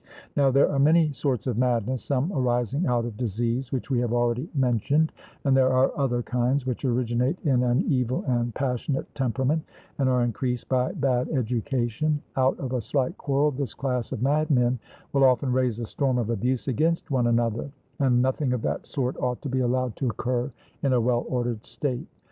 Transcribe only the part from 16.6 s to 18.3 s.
against one another, and